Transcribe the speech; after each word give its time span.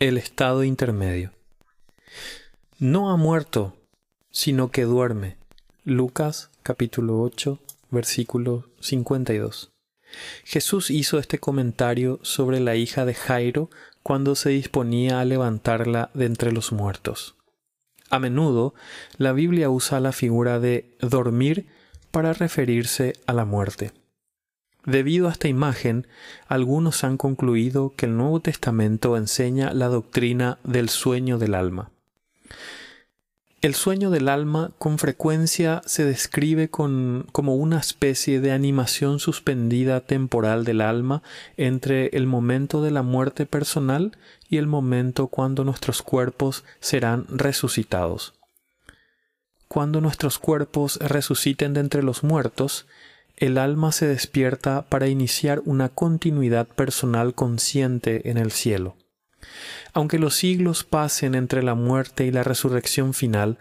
El 0.00 0.16
estado 0.16 0.62
intermedio. 0.62 1.32
No 2.78 3.10
ha 3.10 3.16
muerto, 3.16 3.74
sino 4.30 4.70
que 4.70 4.84
duerme. 4.84 5.38
Lucas 5.82 6.52
capítulo 6.62 7.20
8, 7.20 7.58
versículo 7.90 8.70
52. 8.78 9.72
Jesús 10.44 10.92
hizo 10.92 11.18
este 11.18 11.40
comentario 11.40 12.20
sobre 12.22 12.60
la 12.60 12.76
hija 12.76 13.04
de 13.06 13.14
Jairo 13.14 13.70
cuando 14.04 14.36
se 14.36 14.50
disponía 14.50 15.18
a 15.18 15.24
levantarla 15.24 16.12
de 16.14 16.26
entre 16.26 16.52
los 16.52 16.70
muertos. 16.70 17.34
A 18.08 18.20
menudo, 18.20 18.74
la 19.16 19.32
Biblia 19.32 19.68
usa 19.68 19.98
la 19.98 20.12
figura 20.12 20.60
de 20.60 20.96
dormir 21.00 21.66
para 22.12 22.32
referirse 22.34 23.14
a 23.26 23.32
la 23.32 23.44
muerte. 23.44 23.90
Debido 24.88 25.28
a 25.28 25.32
esta 25.32 25.48
imagen, 25.48 26.06
algunos 26.46 27.04
han 27.04 27.18
concluido 27.18 27.92
que 27.94 28.06
el 28.06 28.16
Nuevo 28.16 28.40
Testamento 28.40 29.18
enseña 29.18 29.74
la 29.74 29.88
doctrina 29.88 30.56
del 30.64 30.88
sueño 30.88 31.36
del 31.36 31.54
alma. 31.54 31.90
El 33.60 33.74
sueño 33.74 34.08
del 34.08 34.30
alma 34.30 34.70
con 34.78 34.96
frecuencia 34.96 35.82
se 35.84 36.06
describe 36.06 36.70
como 36.70 37.54
una 37.56 37.78
especie 37.78 38.40
de 38.40 38.50
animación 38.50 39.18
suspendida 39.18 40.00
temporal 40.00 40.64
del 40.64 40.80
alma 40.80 41.22
entre 41.58 42.06
el 42.16 42.26
momento 42.26 42.82
de 42.82 42.90
la 42.90 43.02
muerte 43.02 43.44
personal 43.44 44.16
y 44.48 44.56
el 44.56 44.68
momento 44.68 45.26
cuando 45.26 45.64
nuestros 45.64 46.00
cuerpos 46.00 46.64
serán 46.80 47.26
resucitados. 47.28 48.32
Cuando 49.68 50.00
nuestros 50.00 50.38
cuerpos 50.38 50.96
resuciten 51.02 51.74
de 51.74 51.80
entre 51.80 52.02
los 52.02 52.24
muertos, 52.24 52.86
el 53.38 53.56
alma 53.56 53.92
se 53.92 54.06
despierta 54.06 54.82
para 54.82 55.06
iniciar 55.06 55.62
una 55.64 55.88
continuidad 55.88 56.66
personal 56.66 57.34
consciente 57.34 58.30
en 58.30 58.36
el 58.36 58.50
cielo. 58.50 58.96
Aunque 59.92 60.18
los 60.18 60.34
siglos 60.34 60.82
pasen 60.82 61.34
entre 61.36 61.62
la 61.62 61.74
muerte 61.74 62.26
y 62.26 62.32
la 62.32 62.42
resurrección 62.42 63.14
final, 63.14 63.58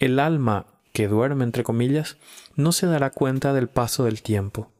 el 0.00 0.18
alma, 0.18 0.66
que 0.92 1.06
duerme 1.06 1.44
entre 1.44 1.62
comillas, 1.62 2.16
no 2.56 2.72
se 2.72 2.86
dará 2.86 3.10
cuenta 3.10 3.52
del 3.52 3.68
paso 3.68 4.04
del 4.04 4.22
tiempo. 4.22 4.72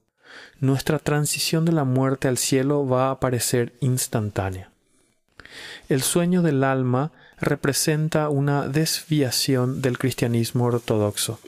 Nuestra 0.59 0.99
transición 0.99 1.65
de 1.65 1.73
la 1.73 1.85
muerte 1.85 2.27
al 2.27 2.37
cielo 2.37 2.87
va 2.87 3.11
a 3.11 3.21
parecer 3.21 3.75
instantánea. 3.81 4.71
El 5.89 6.03
sueño 6.03 6.43
del 6.43 6.65
alma 6.65 7.13
representa 7.41 8.29
una 8.29 8.69
desviación 8.69 9.83
del 9.83 9.99
cristianismo 9.99 10.65
ortodoxo. 10.65 11.41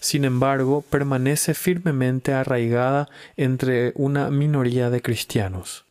Sin 0.00 0.24
embargo, 0.24 0.82
permanece 0.88 1.54
firmemente 1.54 2.32
arraigada 2.32 3.08
entre 3.36 3.92
una 3.94 4.30
minoría 4.30 4.90
de 4.90 5.02
cristianos. 5.02 5.84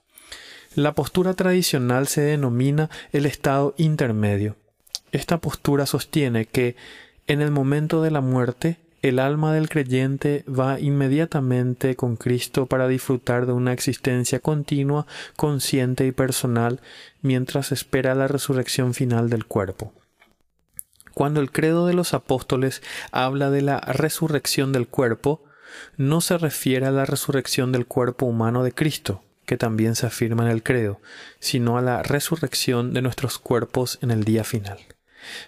La 0.75 0.93
postura 0.93 1.33
tradicional 1.33 2.07
se 2.07 2.21
denomina 2.21 2.89
el 3.11 3.25
estado 3.25 3.73
intermedio. 3.77 4.55
Esta 5.11 5.39
postura 5.39 5.85
sostiene 5.85 6.45
que, 6.45 6.75
en 7.27 7.41
el 7.41 7.51
momento 7.51 8.01
de 8.01 8.11
la 8.11 8.21
muerte, 8.21 8.77
el 9.01 9.19
alma 9.19 9.53
del 9.53 9.69
creyente 9.69 10.43
va 10.47 10.79
inmediatamente 10.79 11.95
con 11.95 12.15
Cristo 12.15 12.65
para 12.65 12.87
disfrutar 12.87 13.45
de 13.45 13.53
una 13.53 13.73
existencia 13.73 14.39
continua, 14.39 15.05
consciente 15.35 16.05
y 16.05 16.11
personal 16.11 16.81
mientras 17.21 17.71
espera 17.71 18.15
la 18.15 18.27
resurrección 18.27 18.93
final 18.93 19.29
del 19.29 19.45
cuerpo. 19.45 19.93
Cuando 21.13 21.41
el 21.41 21.51
credo 21.51 21.87
de 21.87 21.93
los 21.93 22.13
apóstoles 22.13 22.81
habla 23.11 23.49
de 23.49 23.61
la 23.61 23.79
resurrección 23.79 24.71
del 24.71 24.87
cuerpo, 24.87 25.43
no 25.95 26.21
se 26.21 26.37
refiere 26.37 26.85
a 26.85 26.91
la 26.91 27.05
resurrección 27.05 27.71
del 27.71 27.85
cuerpo 27.85 28.25
humano 28.25 28.63
de 28.63 28.71
Cristo, 28.71 29.23
que 29.45 29.57
también 29.57 29.95
se 29.95 30.05
afirma 30.05 30.43
en 30.45 30.51
el 30.51 30.63
credo, 30.63 30.99
sino 31.39 31.77
a 31.77 31.81
la 31.81 32.03
resurrección 32.03 32.93
de 32.93 33.01
nuestros 33.01 33.39
cuerpos 33.39 33.99
en 34.01 34.11
el 34.11 34.23
día 34.23 34.43
final. 34.43 34.79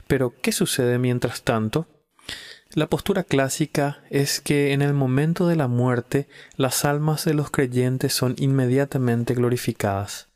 Pero, 0.08 0.34
¿qué 0.42 0.52
sucede 0.52 0.98
mientras 0.98 1.44
tanto? 1.44 1.88
La 2.76 2.88
postura 2.88 3.24
clásica 3.24 4.04
es 4.10 4.42
que 4.42 4.74
en 4.74 4.82
el 4.82 4.94
momento 4.94 5.48
de 5.48 5.56
la 5.56 5.68
muerte 5.68 6.28
las 6.56 6.86
almas 6.86 7.26
de 7.26 7.34
los 7.34 7.50
creyentes 7.50 8.14
son 8.14 8.36
inmediatamente 8.38 9.34
glorificadas 9.34 10.30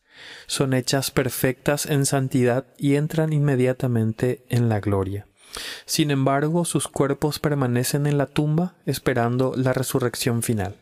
son 0.47 0.74
hechas 0.74 1.12
perfectas 1.12 1.85
en 1.85 2.06
santidad 2.06 2.66
y 2.78 2.96
entran 2.96 3.34
inmediatamente 3.34 4.44
en 4.50 4.69
la 4.69 4.80
gloria. 4.80 5.28
Sin 5.85 6.12
embargo, 6.12 6.66
sus 6.66 6.88
cuerpos 6.88 7.40
permanecen 7.40 8.07
en 8.07 8.18
la 8.18 8.25
tumba 8.25 8.75
esperando 8.86 9.53
la 9.56 9.74
resurrección 9.74 10.41
final. 10.41 10.75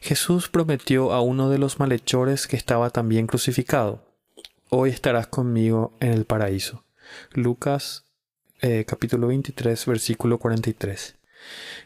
Jesús 0.00 0.48
prometió 0.48 1.12
a 1.12 1.20
uno 1.20 1.50
de 1.50 1.58
los 1.58 1.78
malhechores 1.78 2.46
que 2.46 2.56
estaba 2.56 2.90
también 2.90 3.26
crucificado, 3.26 4.08
Hoy 4.72 4.90
estarás 4.90 5.26
conmigo 5.26 5.96
en 5.98 6.12
el 6.12 6.26
paraíso. 6.26 6.84
Lucas 7.32 8.04
eh, 8.62 8.84
capítulo 8.86 9.28
23 9.28 9.86
versículo 9.86 10.38
43. 10.38 11.16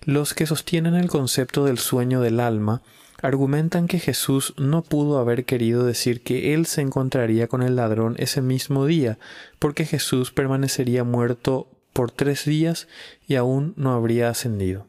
Los 0.04 0.34
que 0.34 0.46
sostienen 0.46 0.94
el 0.94 1.08
concepto 1.08 1.64
del 1.64 1.78
sueño 1.78 2.20
del 2.20 2.40
alma 2.40 2.82
argumentan 3.22 3.86
que 3.86 4.00
Jesús 4.00 4.54
no 4.58 4.82
pudo 4.82 5.18
haber 5.18 5.44
querido 5.44 5.84
decir 5.84 6.22
que 6.22 6.52
él 6.52 6.66
se 6.66 6.80
encontraría 6.80 7.46
con 7.46 7.62
el 7.62 7.76
ladrón 7.76 8.16
ese 8.18 8.42
mismo 8.42 8.86
día, 8.86 9.18
porque 9.58 9.86
Jesús 9.86 10.32
permanecería 10.32 11.04
muerto 11.04 11.68
por 11.92 12.10
tres 12.10 12.44
días 12.44 12.88
y 13.26 13.36
aún 13.36 13.72
no 13.76 13.94
habría 13.94 14.28
ascendido. 14.28 14.88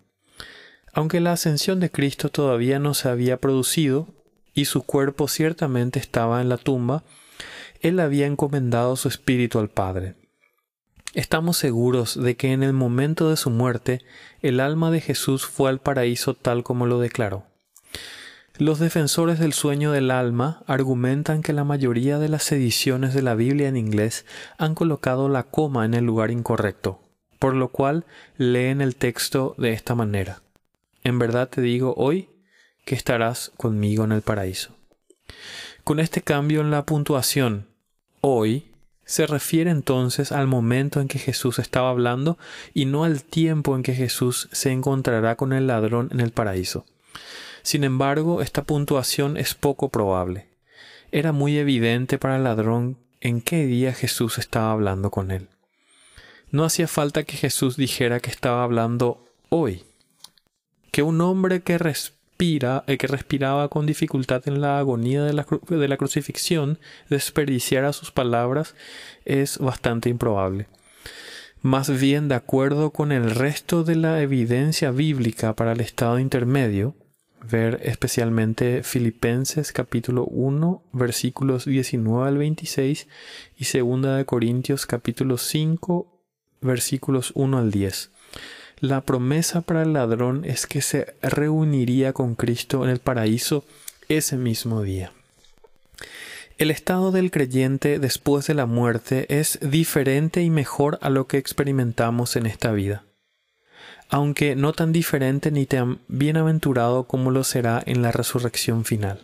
Aunque 0.91 1.19
la 1.19 1.34
ascensión 1.34 1.79
de 1.79 1.91
Cristo 1.91 2.29
todavía 2.29 2.79
no 2.79 2.94
se 2.94 3.09
había 3.09 3.38
producido, 3.38 4.07
y 4.53 4.66
su 4.66 4.84
cuerpo 4.84 5.28
ciertamente 5.28 6.00
estaba 6.00 6.41
en 6.41 6.50
la 6.50 6.57
tumba, 6.57 7.03
él 7.81 8.00
había 8.00 8.25
encomendado 8.25 8.96
su 8.96 9.09
espíritu 9.09 9.59
al 9.59 9.69
Padre. 9.69 10.16
Estamos 11.16 11.56
seguros 11.56 12.22
de 12.22 12.36
que 12.36 12.52
en 12.52 12.62
el 12.62 12.74
momento 12.74 13.30
de 13.30 13.38
su 13.38 13.50
muerte 13.50 14.02
el 14.42 14.59
alma 14.59 14.92
de 14.92 15.00
Jesús 15.00 15.46
fue 15.46 15.70
al 15.70 15.80
paraíso 15.80 16.34
tal 16.34 16.62
como 16.62 16.88
lo 16.88 17.00
declaró. 17.00 17.46
Los 18.58 18.80
defensores 18.80 19.40
del 19.40 19.53
sueño 19.53 19.94
del 19.94 20.12
alma 20.12 20.62
argumentan 20.68 21.42
que 21.42 21.53
la 21.53 21.64
mayoría 21.64 22.20
de 22.20 22.28
las 22.28 22.52
ediciones 22.52 23.14
de 23.14 23.22
la 23.22 23.34
Biblia 23.34 23.70
en 23.70 23.78
inglés 23.78 24.26
han 24.58 24.76
colocado 24.76 25.30
la 25.30 25.44
coma 25.44 25.86
en 25.86 25.94
el 25.94 26.03
lugar 26.03 26.31
incorrecto, 26.31 27.00
por 27.40 27.53
lo 27.53 27.70
cual 27.70 28.03
leen 28.36 28.82
el 28.82 28.97
texto 28.97 29.56
de 29.58 29.72
esta 29.72 29.96
manera. 29.96 30.42
En 31.06 31.18
verdad 31.18 31.47
te 31.47 31.62
digo 31.62 31.94
hoy 31.96 32.28
que 32.84 32.96
estarás 32.96 33.53
conmigo 33.56 34.03
en 34.03 34.12
el 34.12 34.22
paraíso. 34.22 34.76
Con 35.86 36.02
este 36.02 36.22
cambio 36.22 36.59
en 36.59 36.72
la 36.72 36.86
puntuación, 36.86 37.68
hoy, 38.20 38.75
se 39.05 39.27
refiere 39.27 39.69
entonces 39.69 40.31
al 40.31 40.47
momento 40.47 40.99
en 40.99 41.07
que 41.07 41.19
Jesús 41.19 41.59
estaba 41.59 41.89
hablando 41.89 42.38
y 42.73 42.85
no 42.85 43.03
al 43.03 43.23
tiempo 43.23 43.75
en 43.75 43.83
que 43.83 43.93
Jesús 43.93 44.49
se 44.51 44.71
encontrará 44.71 45.35
con 45.35 45.53
el 45.53 45.67
ladrón 45.67 46.09
en 46.11 46.19
el 46.19 46.31
paraíso. 46.31 46.85
Sin 47.61 47.83
embargo, 47.83 48.41
esta 48.41 48.63
puntuación 48.63 49.38
es 49.38 49.53
poco 49.53 49.89
probable. 49.89 50.47
Era 51.11 51.31
muy 51.31 51.57
evidente 51.57 52.17
para 52.17 52.38
el 52.38 52.43
ladrón 52.43 52.97
en 53.21 53.41
qué 53.41 53.66
día 53.66 53.93
Jesús 53.93 54.38
estaba 54.38 54.71
hablando 54.71 55.11
con 55.11 55.31
él. 55.31 55.47
No 56.51 56.63
hacía 56.63 56.87
falta 56.87 57.23
que 57.23 57.37
Jesús 57.37 57.77
dijera 57.77 58.19
que 58.19 58.29
estaba 58.29 58.63
hablando 58.63 59.23
hoy. 59.49 59.83
Que 60.91 61.03
un 61.03 61.22
hombre 61.22 61.61
que 61.61 61.77
respira, 62.35 62.84
eh, 62.88 62.97
que 62.97 63.07
respiraba 63.07 63.69
con 63.69 63.85
dificultad 63.85 64.44
en 64.47 64.59
la 64.59 64.78
agonía 64.79 65.23
de 65.23 65.31
la, 65.31 65.46
de 65.69 65.88
la 65.88 65.96
crucifixión 65.96 66.79
desperdiciara 67.09 67.94
sus 67.94 68.12
palabras 68.12 68.75
es 69.23 69.57
bastante 69.57 70.09
improbable. 70.09 70.68
Más 71.62 71.90
bien, 71.90 72.28
de 72.28 72.35
acuerdo 72.35 72.91
con 72.91 73.13
el 73.13 73.31
resto 73.31 73.85
de 73.85 73.96
la 73.96 74.22
evidencia 74.22 74.91
bíblica 74.91 75.56
para 75.56 75.72
el 75.72 75.79
estado 75.79 76.19
intermedio, 76.19 76.94
ver 77.50 77.79
especialmente 77.84 78.84
Filipenses 78.84 79.72
capítulo 79.72 80.25
1 80.25 80.84
versículos 80.91 81.66
19 81.66 82.28
al 82.28 82.38
26 82.38 83.07
y 83.58 83.64
segunda 83.64 84.17
de 84.17 84.26
Corintios 84.26 84.85
capítulo 84.85 85.37
5 85.37 86.08
versículos 86.61 87.32
1 87.35 87.58
al 87.58 87.72
10. 87.72 88.11
La 88.79 89.01
promesa 89.01 89.61
para 89.61 89.83
el 89.83 89.93
ladrón 89.93 90.43
es 90.45 90.67
que 90.67 90.81
se 90.81 91.16
reuniría 91.22 92.13
con 92.13 92.35
Cristo 92.35 92.83
en 92.83 92.89
el 92.89 92.99
paraíso 92.99 93.63
ese 94.09 94.37
mismo 94.37 94.81
día. 94.81 95.11
El 96.57 96.72
estado 96.72 97.11
del 97.11 97.31
creyente 97.31 97.99
después 97.99 98.47
de 98.47 98.53
la 98.53 98.66
muerte 98.66 99.25
es 99.39 99.59
diferente 99.61 100.41
y 100.41 100.49
mejor 100.49 100.99
a 101.01 101.09
lo 101.09 101.27
que 101.27 101.37
experimentamos 101.37 102.35
en 102.35 102.45
esta 102.45 102.72
vida 102.72 103.03
aunque 104.09 104.55
no 104.55 104.73
tan 104.73 104.91
diferente 104.91 105.51
ni 105.51 105.66
tan 105.66 105.99
bienaventurado 106.07 107.05
como 107.05 107.31
lo 107.31 107.43
será 107.43 107.81
en 107.85 108.01
la 108.01 108.11
resurrección 108.11 108.85
final. 108.85 109.19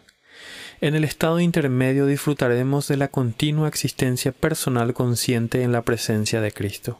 En 0.80 0.95
el 0.95 1.03
estado 1.03 1.39
intermedio 1.39 2.07
disfrutaremos 2.07 2.88
de 2.88 2.98
la 2.98 3.07
continua 3.07 3.68
existencia 3.68 4.31
personal 4.31 4.94
consciente 4.94 5.62
en 5.62 5.71
la 5.71 5.83
presencia 5.83 6.42
de 6.42 6.51
Cristo. 6.51 7.00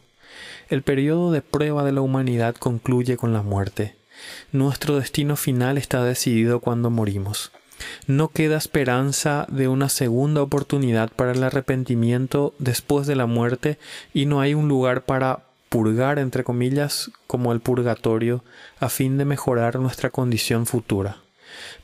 El 0.70 0.84
periodo 0.84 1.32
de 1.32 1.42
prueba 1.42 1.84
de 1.84 1.92
la 1.92 2.02
humanidad 2.02 2.56
concluye 2.56 3.18
con 3.18 3.34
la 3.34 3.42
muerte. 3.42 3.96
Nuestro 4.52 4.98
destino 4.98 5.36
final 5.36 5.78
está 5.78 6.04
decidido 6.04 6.60
cuando 6.60 6.90
morimos. 6.90 7.52
No 8.08 8.28
queda 8.28 8.58
esperanza 8.58 9.48
de 9.50 9.68
una 9.68 9.90
segunda 9.90 10.42
oportunidad 10.42 11.12
para 11.12 11.32
el 11.32 11.44
arrepentimiento 11.44 12.54
después 12.60 13.08
de 13.08 13.16
la 13.16 13.26
muerte 13.26 13.80
y 14.14 14.26
no 14.26 14.40
hay 14.40 14.54
un 14.54 14.68
lugar 14.68 15.04
para 15.04 15.46
purgar, 15.70 16.20
entre 16.20 16.44
comillas, 16.44 17.12
como 17.28 17.54
el 17.54 17.62
purgatorio, 17.62 18.44
a 18.80 18.90
fin 18.90 19.18
de 19.18 19.26
mejorar 19.26 19.80
nuestra 19.80 20.10
condición 20.10 20.66
futura. 20.66 21.18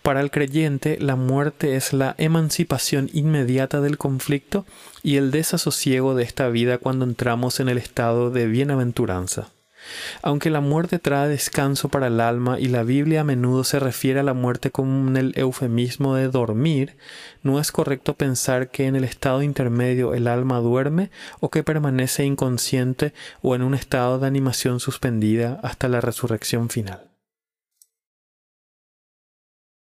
Para 0.02 0.22
el 0.22 0.32
creyente, 0.32 0.98
la 1.00 1.16
muerte 1.16 1.76
es 1.76 1.94
la 1.94 2.16
emancipación 2.18 3.10
inmediata 3.14 3.82
del 3.82 3.98
conflicto 3.98 4.66
y 5.04 5.18
el 5.18 5.32
desasosiego 5.32 6.16
de 6.16 6.24
esta 6.24 6.50
vida 6.50 6.78
cuando 6.78 7.06
entramos 7.06 7.60
en 7.60 7.70
el 7.70 7.78
estado 7.78 8.30
de 8.32 8.48
bienaventuranza. 8.48 9.50
Aunque 10.22 10.50
la 10.50 10.62
muerte 10.62 11.00
trae 11.00 11.30
descanso 11.30 11.90
para 11.90 12.08
el 12.08 12.20
alma 12.20 12.60
y 12.60 12.68
la 12.68 12.84
Biblia 12.84 13.22
a 13.22 13.24
menudo 13.24 13.64
se 13.64 13.80
refiere 13.80 14.20
a 14.20 14.24
la 14.24 14.34
muerte 14.34 14.72
con 14.72 15.16
el 15.18 15.34
eufemismo 15.36 16.16
de 16.16 16.28
dormir, 16.28 16.98
no 17.44 17.60
es 17.60 17.72
correcto 17.72 18.16
pensar 18.16 18.70
que 18.70 18.88
en 18.88 18.96
el 18.96 19.04
estado 19.04 19.42
intermedio 19.42 20.14
el 20.14 20.28
alma 20.28 20.60
duerme 20.60 21.12
o 21.40 21.50
que 21.50 21.64
permanece 21.64 22.26
inconsciente 22.26 23.14
o 23.42 23.56
en 23.56 23.62
un 23.62 23.74
estado 23.74 24.20
de 24.20 24.28
animación 24.28 24.80
suspendida 24.80 25.60
hasta 25.64 25.88
la 25.88 26.02
resurrección 26.02 26.70
final. 26.70 27.17